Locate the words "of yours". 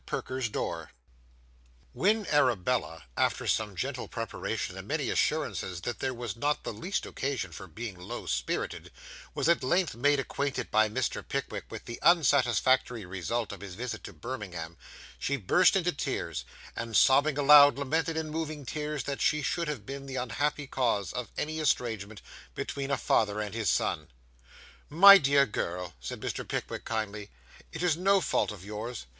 28.51-29.05